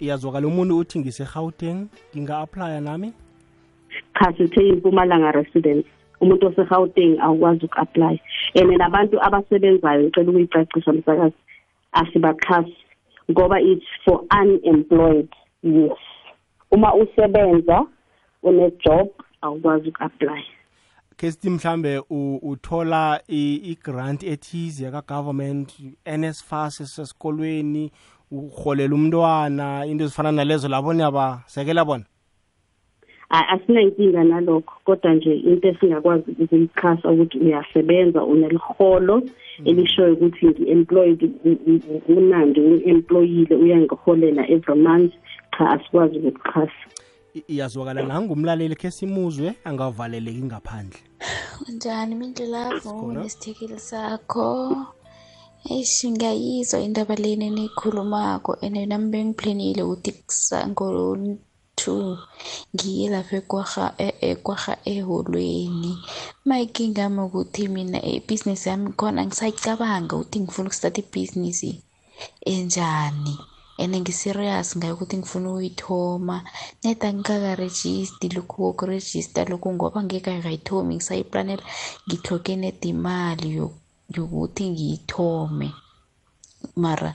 [0.00, 3.12] Iyazwakala umuntu uthi ngise-gauteng nginga-aplya nami?
[4.18, 5.88] Cha sithe impumalanga residence
[6.20, 8.18] umuntu ose-gauteng awukwazi uku-aplya
[8.54, 11.34] and nabantu abasebenzayo ngicela ukuyicacisa msakazi
[11.92, 12.76] asibaxhasi
[13.30, 15.28] ngoba it's for unemployed
[15.62, 15.98] yes
[16.70, 17.86] uma usebenza
[18.42, 19.08] une-job
[19.40, 20.42] awukwazi uku-aplya
[21.16, 22.02] ke sithi mhlambe
[22.42, 25.68] uthola i-grant ethize yaka-government
[26.06, 27.92] NSFAS esesikolweni
[28.30, 32.04] uholela umntwana into ezifana nalezo labo niyabasekela bona
[33.30, 39.22] asinankinga nalokho kodwa nje into esingakwazi ukuyichasa ukuthi uyasebenza uneliholo
[39.64, 41.30] elishoyo ukuthi ngi-employed
[42.08, 45.12] unandi u-employile uyangiholela every month
[45.58, 46.86] cha asikwazi ukukuchasa
[47.52, 51.00] iyazwakala nangumlaleli khe simuzwe angavaleleki ngaphandle.
[51.68, 54.48] Unjani mindlulavu nesithekeli sakho?
[55.74, 60.12] Eish ngiyayizwa indaba leni eniyikhulumako and nami bengiplenile ukuthi
[60.70, 62.18] ngo-two.
[62.74, 63.84] Ngiye lapha ekwarha
[64.30, 65.92] ekwarha eholweni.
[66.46, 71.70] Mayinkinga yami ukuthi mina ibhizinisi yami khona ngisayicabanga ukuthi ngifuna ukustarta ibhizinisi
[72.52, 73.34] enjani?
[73.78, 76.36] And ngiserious ngayo ukuthi ngifuna ukuyithoma.
[76.84, 81.64] Net angikakarejisti lokhu kokurejista lokhu ngoba ngekayikayithomi ngisayiplanela
[82.06, 83.48] ngithoke net imali
[84.16, 85.68] yokuthi ngiyithome.
[86.76, 87.10] Mara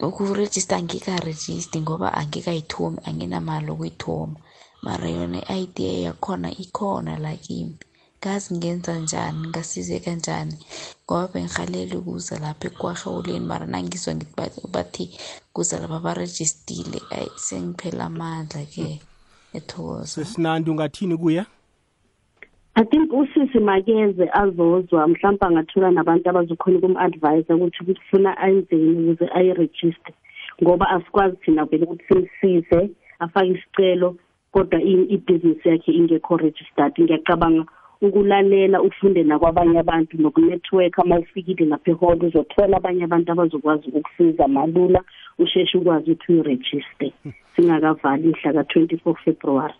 [0.00, 4.38] ukurejista angikarejisti ngoba angikayithomi anginamali okuyithoma
[4.84, 7.76] mara yona i-idea yakhona ikhona la kimi.
[8.24, 10.56] Ngazi ngenza njani ngasize kanjani
[11.04, 14.34] ngoba bengihalele ukuza lapha ekwarhewuleni mara nangizwa ngithi
[14.74, 15.04] bathi
[15.52, 18.88] kuza lapha barejistile ayi sengiphela amandla-ke
[19.56, 20.06] ethokoza.
[20.06, 21.44] Sesinandi ungathini kuye?
[22.76, 30.10] I think usisi makeze azozwa mhlawumbe angathola nabantu abazokhona ukum-advyisa ukuthi kufuna ayenzeni ukuze ayirejiste
[30.62, 34.16] ngoba asikwazi thina vele ukuthi simsize afake isicelo
[34.52, 36.92] kodwa ibhizinisi yakhe ingekho registered.
[36.98, 37.64] Ngiyacabanga
[38.06, 45.00] ukulalela ufunde nakwabanye abantu nokunetwork uma ufikile lapha eholo uzothola abanye abantu abazokwazi ukukusiza malula
[45.38, 47.06] usheshe ukwazi ukuthi uyirejiste.
[47.56, 49.74] Singakavali mhla ka-24 february.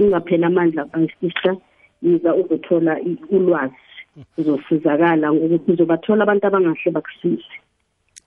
[0.00, 1.56] Ungaphela amandla bayisista
[2.02, 2.92] yiza uzothola
[3.30, 3.74] ulwazi.
[4.38, 7.54] Uzosizakala ngokuthi uzobathola abantu abangahle bakusize.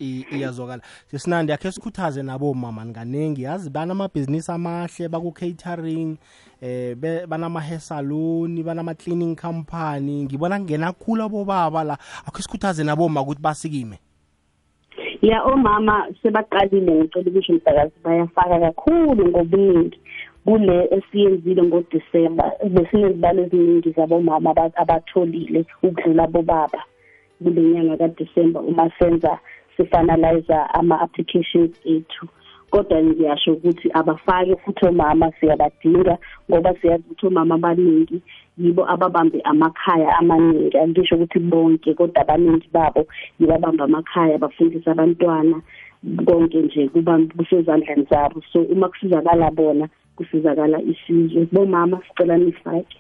[0.02, 0.82] Iyazwakala.
[1.08, 6.18] Sesinandi yakhe sikhuthaze nabo mama nganingi yazi banamabhizinisi amahle baku-catering
[6.62, 6.96] eh
[7.28, 10.24] banama-hair salon banama-cleaning company.
[10.24, 11.98] Ngibona kungena khulu abobaba la.
[12.28, 14.00] Akho sikhuthaze naboma ukuthi basikime.
[15.22, 20.00] Ya omama sebaqalile ngicela ukusho msakazi bayafaka kakhulu ngobuningi
[20.46, 26.84] kule esiyenzile ngodisemba besinezibalo eziningi zabomama abatholile ukudlula bobaba
[27.44, 29.40] kule nyanga kadisemba uma senza
[29.84, 32.28] sifinalize ama-applications ethu.
[32.70, 36.18] Kodwa ngiyasho ukuthi abafake futhi omama siyabadinga
[36.50, 38.22] ngoba siyazi ukuthi omama abaningi
[38.58, 40.78] yibo ababambe amakhaya amaningi.
[40.78, 43.08] Angisho ukuthi bonke kodwa abaningi babo
[43.40, 45.62] yibo abamba amakhaya bafundisa abantwana.
[46.26, 48.42] Konke nje kuba kusezandleni zabo.
[48.54, 51.48] So uma kusizakala bona kusizakala isizwe.
[51.52, 52.98] Bomama sicela nifake.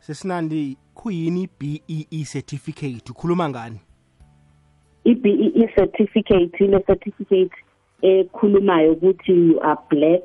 [0.00, 3.10] Sesinandi kuyini i-BEE certificate?
[3.10, 3.80] Ukhuluma ngani?
[5.10, 7.56] i-BEE certificate ile certificate
[8.02, 10.24] ekhulumayo ukuthi you are black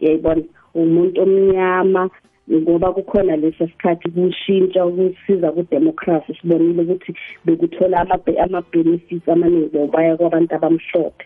[0.00, 0.42] yayibona?
[0.74, 2.10] Umuntu omnyama
[2.52, 7.12] ngoba kukhona lesa sikhathi kushintsha ukusiza kudemocracy sibonile ukuthi
[7.44, 7.96] bekuthola
[8.44, 11.24] ama-benefits amaningi baya kwabantu abamhlophe.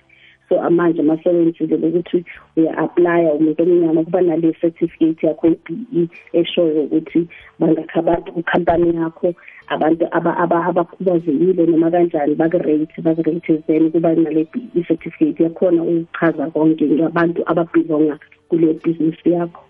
[0.51, 2.25] So amanje masebenzile lokuthi
[2.57, 9.35] uya-aplya umuntu omnyama kuba nale certificate yakho i-b e eshoyo ukuthi bangakha abantu kukhampani yakho
[9.69, 15.83] abantu aba- aba- abakhubazekile noma kanjani bakurate bakurate then kuba nale b e certificate yakhona
[15.83, 19.63] ukuchaza konke ngabantu ababhilonga kule bhizinisi yakho.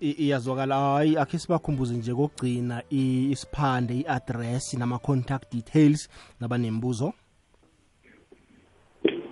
[0.00, 0.76] Iyazwakala.
[0.76, 6.08] Hayi akhe sibakhumbuze nje kokugcina isiphande i-address nama-contact details
[6.40, 7.12] nabanembuzo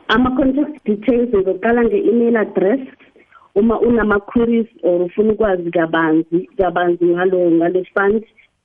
[0.09, 2.81] ama-contact details uzoqala nge-email address.
[3.55, 8.25] Uma unama-queries or ufuna ukwazi kabanzi kabanzi ngalo ngale fund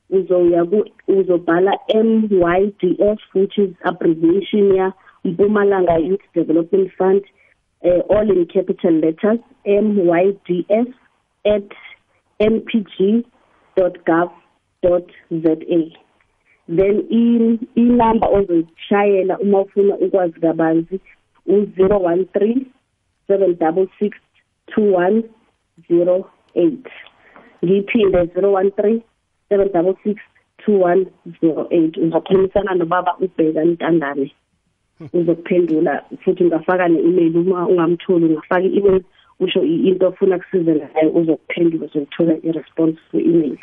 [0.10, 0.66] uzoya
[1.08, 7.24] uzobhala MYDF which is abbreviation ya Mpumalanga Youth Development Fund
[7.84, 10.88] uh, all in capital letters MYDF
[11.46, 11.70] at
[12.40, 13.24] mpg.gov.za
[16.68, 21.00] then in inamba ozoshayela uma ufuna ukwazi kabanzi
[21.76, 22.68] zero one three
[23.28, 24.18] seven double six
[24.76, 25.24] two one
[25.88, 26.88] zero eight.
[27.64, 29.04] Ngiyiphinde zero one three
[29.50, 30.22] seven double six
[30.66, 31.06] two one
[31.42, 31.98] zero eight.
[31.98, 34.32] Uzakhulumisana nobaba ubheka ntandane.
[34.98, 35.08] Hmm.
[35.14, 37.38] Uzokuphendula futhi ungafaka ne-email.
[37.38, 39.04] Uma ungamtholi ungafaka i-email
[39.40, 43.58] usho into ofuna kusize ngayo uzokuphendula uzothola i-response ku-email.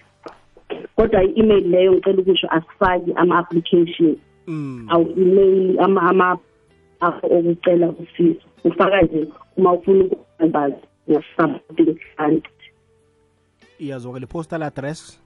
[0.96, 4.16] Kodwa i-email leyo ngicela ukusho asifaki ama-application.
[4.46, 4.86] Hmm.
[4.90, 6.55] Awu-email ama-application
[7.00, 10.04] akho okucela usizo ufaka nje uma ufuna
[12.16, 12.42] fund
[13.78, 15.20] iyazwakala i-postal address?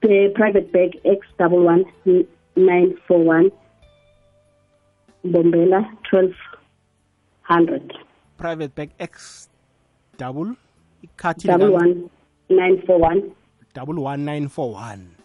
[0.00, 1.84] The private bag x double one
[2.56, 3.50] nine four one
[5.24, 6.34] bombela twelve
[7.42, 7.92] hundred.
[8.36, 9.48] Private bank x
[10.18, 10.56] double
[11.02, 12.10] ikhathi double one
[12.50, 13.32] nine four one.
[13.72, 15.16] Double one nine four one.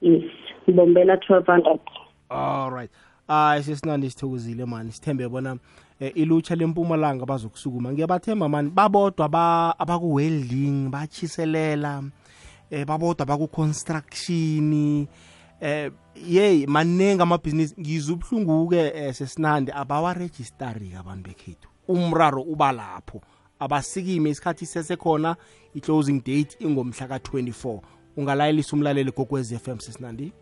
[0.00, 0.24] Yes
[0.68, 1.80] bombela twelve hundred.
[2.30, 2.90] All right
[3.30, 4.92] hayi sesinandi sithokozile mani.
[4.92, 5.56] Sithembe bona
[6.00, 7.92] eh, ilutsha lempumalanga bazokusukuma.
[7.92, 8.70] Ngiyabathemba mani.
[8.70, 12.02] Babodwa ba- abaku-welding bachiselela
[12.70, 15.06] eh babodwa baku-construction
[15.60, 15.90] eh
[16.26, 17.74] yeyi maningi amabhizinisi.
[17.80, 19.72] Ngizwa ubuhlungu-ke eh, sesinandi.
[19.72, 21.68] Abawarejistari abantu bekhethu.
[21.88, 23.20] Umraro uba lapho.
[23.58, 25.36] Abasikime isikhathi sesekhona
[25.74, 27.80] i-closing date ingomhla ka-24
[28.16, 30.32] ungalayelisa umlaleli kokwez f m sesinandi?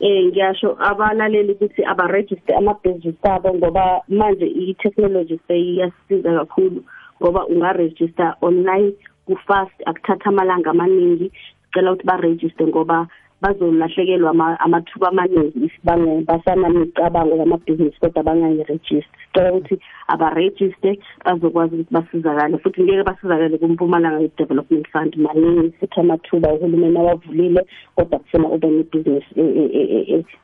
[0.00, 6.80] Eh ngiyasho abalaleli ukuthi abaregister amabhizinisi abo ngoba manje i-technology seyiyasiza kakhulu
[7.20, 8.92] ngoba ungaregister online
[9.26, 11.30] ku-fast akuthatha amalanga amaningi.
[11.64, 13.06] Sicela ukuthi baregister ngoba
[13.44, 19.76] bazolahlekelwa ama- amathuba amaningi if bange- basanamicabango yamabhizinisi kodwa bangayiregister sicela ukuthi
[20.08, 20.90] abarejiste
[21.24, 27.62] bazokwazi ukuthi basizakale futhi ngeke basizakale kumpumalanga youth development fund maningi futhi amathuba uhulumeni awavulile
[27.96, 29.32] kodwa kufuna ube nebhizinisi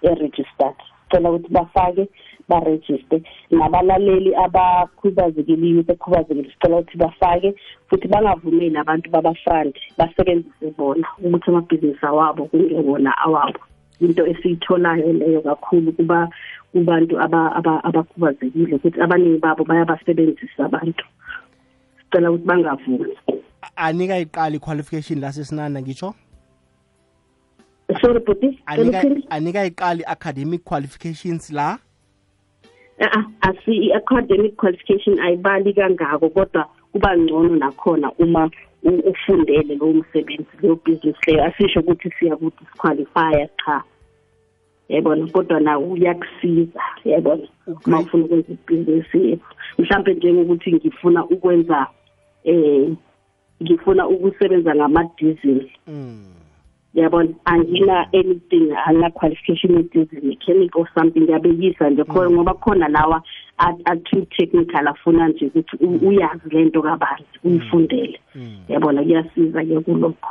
[0.02, 0.78] e-registered
[1.10, 2.08] sicela ukuthi bafake
[2.48, 3.22] barejiste.
[3.50, 7.54] Nabalaleli abakhubazekile youth ekhubazekile sicela ukuthi bafake
[7.88, 13.58] futhi bangavumeli abantu babafront basebenzise bona ukuthi amabhizinisi awabo kungewona awabo.
[14.00, 16.28] Into esiyitholayo leyo kakhulu kuba
[16.72, 21.04] kubantu aba- aba- abakhubazekile ukuthi abaningi babo bayabasebenzisa abantu.
[22.04, 23.16] Sicela ukuthi bangavumi.
[23.62, 26.14] A- anika iqala i-qualification la sesinanda ngitsho?
[28.00, 28.20] Sorry
[28.74, 31.78] cela anika iqala i-academic qualifications la?
[33.00, 38.50] Ah, asi i-academic qualification ayibali kangako kodwa kuba ngcono nakhona uma
[38.82, 41.44] ufundele lowo msebenzi leyo business leyo.
[41.44, 43.82] Asisho ukuthi siyakuthi siqualifya cha.
[44.88, 47.48] Yabona kodwa nawo uyakusiza yabona
[47.86, 51.86] uma ufuna ukwenza ibhizinisi yethu mhlawumbe njengokuthi ngifuna ukwenza
[52.44, 52.90] eh
[53.62, 55.70] ngifuna ukusebenza ngama-diesel.
[55.86, 56.39] Mm.
[56.94, 63.22] Yabona angina anything angina qualification ye-diesel mechanic or something ngiyabekisa nje khona ngoba khona lawa
[63.58, 68.20] a- a-too technical afuna nje ukuthi u- uyazi lento kabanzi uyifundele.
[68.68, 70.28] Yabona kuyasiza-ke kulokho.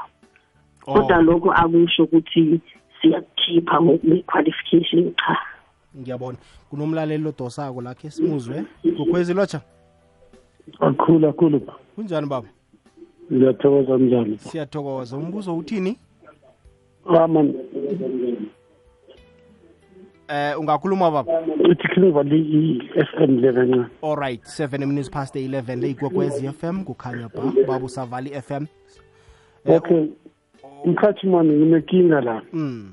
[0.86, 2.60] Kodwa lokho akusho ukuthi
[3.02, 5.38] siyakukhipha nge-qualification cha.
[5.98, 6.38] Ngiyabona.
[6.70, 8.64] Kunomlaleli lodosako lakhe simuzwe.
[8.98, 9.62] Gukhwezi lotsha?
[10.80, 11.60] Kakhulu kakhulu.
[11.60, 12.48] Ba kunjani baba?
[13.34, 15.18] Ngiyathokoza mnjani siyathokoza.
[15.18, 15.98] Umbuzo uthini?
[17.06, 17.54] Aman
[20.30, 21.42] eh ungakhuluma baba?
[21.70, 27.30] Uthi khingivali i-f m le kancane alright 7 minutes past 11 le ikwekwezi fm kukhanya
[27.30, 28.66] ba baba usavali fm
[29.66, 30.06] okay.
[30.86, 32.42] Mkhathi mani nginenkinga la.
[32.54, 32.92] Mm.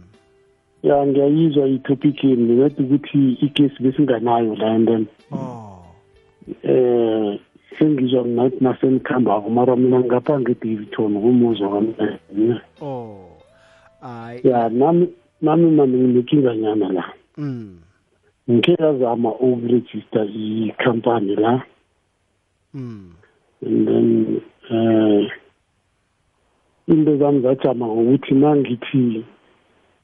[0.83, 5.83] ya ngiyayizwa i-topic yini ngingade ukuthi igesi besinganayo la and then oh.
[6.63, 7.39] Eh
[7.79, 11.95] sengizwa ngathi nasenikhambako mara mina ngapha nge-davidton kumuzwa kwami
[12.81, 13.26] oh.
[14.07, 15.09] Ay ya nami
[15.43, 17.05] nami mani nginenkinga nyana la.
[17.37, 17.79] Mm.
[18.51, 21.63] ngike ngazama ukurejista i-company la.
[22.75, 23.11] Mm.
[23.67, 25.29] And then eh
[26.89, 29.25] into zami zajama ngokuthi nangithi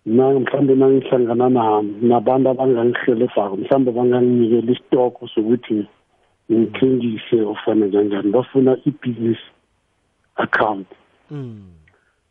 [0.06, 5.86] na mhlambe nangihlangana na nabantu abangangihelebhako mhlambe banganginikela isitoko sokuthi
[6.50, 9.38] ngithengise ofana kanjani bafuna i-business
[10.36, 10.86] account.
[11.30, 11.81] Mm.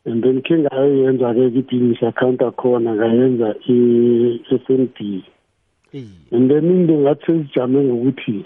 [0.06, 5.24] And then khe ngayoyenza-ke i-business account akhona ngayenza i-f n b.
[5.94, 8.46] Eh and then into ngathi sezijame ngokuthi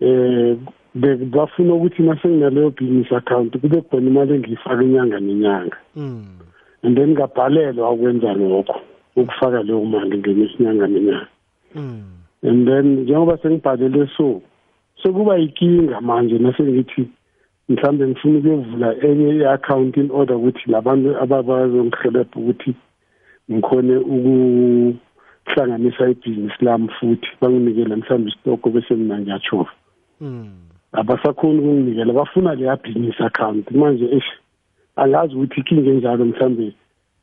[0.00, 0.56] eh
[0.94, 5.76] be- bafuna ukuthi nasenginaleyo business account kube khona imali engiyifaka inyanga nenyanga.
[5.96, 6.26] Mm
[6.82, 8.80] and then ngabhalelwa ukwenza lokho
[9.16, 11.28] ukufaka leyo mali ngenye inyanga nenyanga.
[11.74, 12.02] Mm
[12.42, 14.42] and then njengoba sengibhalele so
[15.02, 17.08] sekuba yinkinga manje nasengithi
[17.68, 22.74] mhlambe ngifuna ukuyovula enye i-account in order ukuthi labantu abazongihelebha ukuthi
[23.50, 29.72] ngikhone ukuhlanganisa ibhizinisi lami futhi banginikele mhlawumbe isitoko bese mina ngiyachova
[30.20, 33.70] mm abasakhoni ukunginikela bafuna leya business account.
[33.70, 34.30] Manje eish
[34.96, 36.72] angazi ukuthi ikinga enjalo mhlambe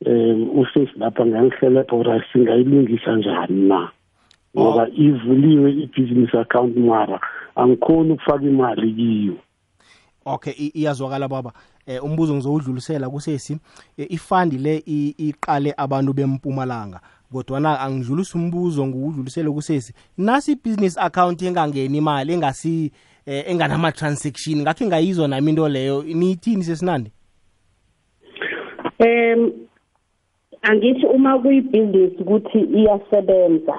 [0.06, 3.90] um usesi lapha ngangihelebha ora singayilungisa njani na?
[4.58, 7.20] Ngoba ivuliwe i-business account mara
[7.56, 9.34] angikhoni ukufaka imali kiyo.
[10.34, 11.54] Okay iyazwakala baba.
[11.88, 13.58] Eh umbuzo ngizowudlulisela kusesi
[13.98, 14.84] Eh, ifandi le
[15.18, 17.00] iqale abantu bempumalanga.
[17.32, 19.94] Kodwana angidlulisa umbuzo nguwudlulisele kusesi.
[20.18, 22.92] Nasi i-business account engangeni imali engasi
[23.26, 27.12] eh, enganama-transaction ngathi ngayizwa nami into leyo niyithini sesinandi?
[29.00, 29.52] Um
[30.62, 33.76] angithi uma kuyibhizinisi ukuthi iyasebenza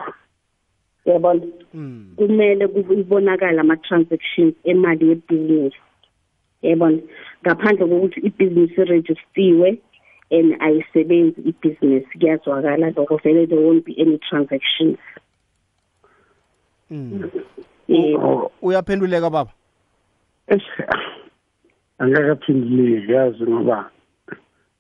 [1.05, 1.47] yabona?
[1.75, 2.15] Mm.
[2.17, 5.77] kumele kubonakala ama-transactions emali yebhizinisi
[6.63, 6.99] yabona
[7.43, 9.79] ngaphandle kokuthi ibhizinisi irejistiwe
[10.31, 14.99] and ayisebenzi ibhizinisi kuyazwakala lokho vele there won't be any transactions.
[16.91, 17.31] Mm.
[17.89, 18.29] yebo.
[18.29, 19.51] Oh, uyaphenduleka baba?
[21.99, 23.91] Angakaphenduleki yazi ngoba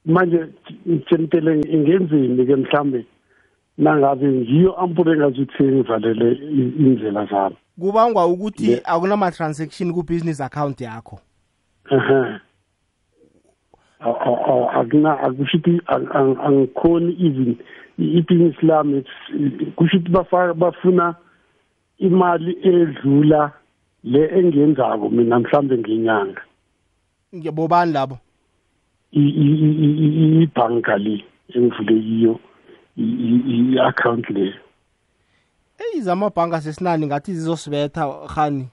[0.04, 0.46] manje
[1.06, 3.06] tshentele ingenzini-ke mhlambe
[3.78, 6.32] nangabe ngiyo ampule engazuthi ngivalele
[6.78, 7.56] indlela zami?
[7.80, 11.20] Kubangwa ukuthi akunama-transaction ku-business account yakho?
[11.90, 12.40] Ehe
[14.00, 17.56] A- a- a- akuna akusho ukuthi ang- ang- angikhoni even
[17.98, 21.14] i- ibhizinisi lami it's- kusho ukuthi bafa- bafuna
[21.98, 23.52] imali edlula
[24.04, 26.40] le engiyenzako mina mhlambe ngenyanga.
[27.34, 28.18] Nge- bobani labo?
[29.12, 31.24] I- i- i- i- i- ibhanka le
[31.54, 32.40] engivule kiyo
[32.96, 34.54] i- i- i-account leyo
[35.78, 38.68] eyi zamabhanka sesinani ngathi zizosibetha hani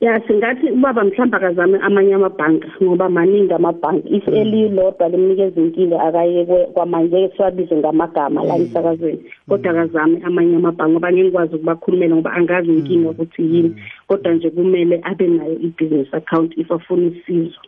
[0.00, 6.44] ya singathi ubaba mhlawumbe akazame amanye amabhanka ngoba maningi amabhanka if elilodwa limnikeza inkinga akaye
[6.44, 9.24] kwe- kwamanje siwabize ngamagama la emsakazweni.
[9.48, 13.76] Kodwa akazame amanye amabhanka ngoba ngeke ngikwazi ukubakhulumela ngoba angazi inkinga ukuthi yini.
[14.08, 17.60] Kodwa nje kumele abe nayo i-business account if afuna usizo.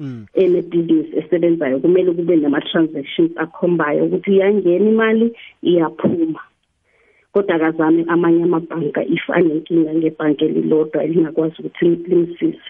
[0.00, 0.26] Mm.
[0.34, 6.40] enebhizinisi esebenzayo kumele kube nama-transactions akhombayo ukuthi iyangena imali iyaphuma.
[7.34, 12.60] Kodwa akazame amanye amabhanka if anenkinga ngebhanki elilodwa elingakwazi ukuthi limsize.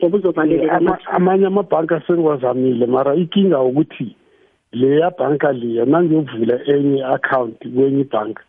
[0.00, 4.16] Ngoba uzovaleleka Ama- amathuba amanye amabhanka sengiwazamile mara ikinga ukuthi
[4.72, 8.42] leya bhanka leya nangiyovula enye i-account kwenye ibhanka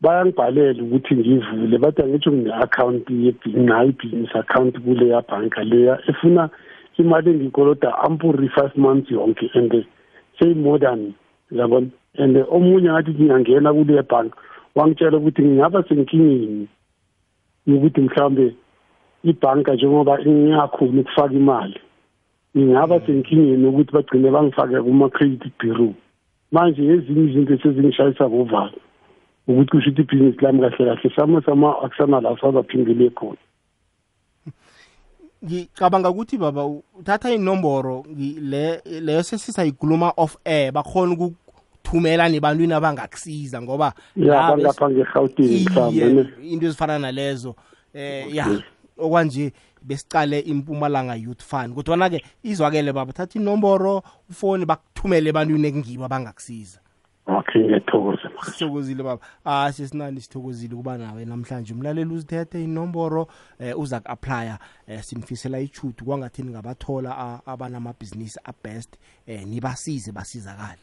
[0.00, 6.48] bayangibhalela ukuthi ngivule bathi angitsho ngine-account nginayo i-business account kuleya bhanka leya efuna
[6.98, 9.72] imali engiyikoloda ampuri five months yonke and
[10.38, 11.14] seyi-more than
[11.50, 11.88] yabona?
[12.18, 14.36] And omunye ngathi ngingangena kuleya bhanka
[14.74, 16.68] wangitshela ukuthi ngingaba senkingeni
[17.66, 18.54] yokuthi mhlawumbe
[19.24, 21.80] ibhanka njengoba ingakhoni ukufaka imali
[22.56, 25.94] ngingaba senkingeni ukuthi bagcine bangifake kuma-credit bureau.
[26.52, 28.78] Manje ezinye izinto sezingishayisa bovalo
[29.48, 33.38] ukuthi kusho ukuthi ibhizinisi lami kahle kahle sama sama akusanala sazaphindele khona.
[35.44, 41.12] Ngicabanga ukuthi baba u- uthatha inomboro ngi- le leyo sesisayikhuluma off air bakhona
[41.94, 46.50] ukuthumela nebantwini abangakusiza ngoba ya la bes- bangapha ngegauteng mhlawumbe Iye, ne?
[46.50, 47.54] into ezifana nalezo.
[47.94, 48.60] Eh ya
[48.98, 51.74] okwanje besicale impumalanga youth fund.
[51.74, 56.80] Kodwana-ke izwakele baba thatha inomboro ufoni bakuthumele ebantwini ekungibo abangakusiza.
[57.26, 58.30] Okay ngiyathokoza.
[58.44, 59.20] Sithokozile baba.
[59.44, 61.24] Ah sesinani sithokozile kuba nawe.
[61.24, 63.28] Namhlanje umlaleli uzithethe inomboro
[63.60, 68.94] eh, uza ku-aplya eh, sinifisela ichudu kwangathini ngabathola a- abanamabhizinisi abest
[69.26, 70.78] eh, nibasize basizakale.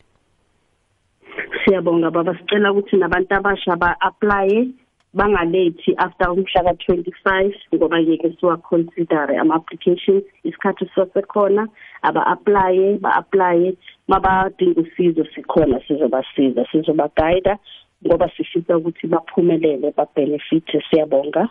[1.66, 2.38] Siyabonga baba.
[2.38, 4.68] Sicela ukuthi nabantu abasha ba-aplaye
[5.14, 11.68] bangalethi after umhla ka-twenty-five ngoba ngeke siwa-considere ama-applications isikhathi sisasekhona
[12.01, 13.76] aba-aplaye ba-aplaye
[14.07, 17.57] mabadinga usizo sikhona sizobasiza sizobagayida
[18.05, 20.84] ngoba sifisa ukuthi baphumelele babenefite.
[20.89, 21.49] Siyabonga.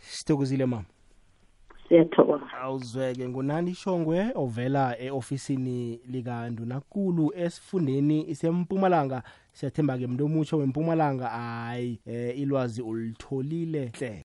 [0.00, 0.97] Sithokozile mama.
[1.88, 2.44] Siyathokoza.
[2.62, 9.22] Awuzweke ngunani shongwe ovela e-ofisini likandunankulu esifundeni sempumalanga
[9.52, 12.12] siyathemba-ke mntu omutsho wempumalanga hayi um
[12.42, 14.16] ilwazi ulitholile hle.